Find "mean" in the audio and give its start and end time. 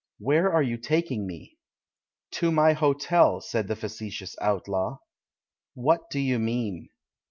6.39-6.89